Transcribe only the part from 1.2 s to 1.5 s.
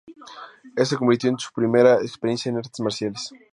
en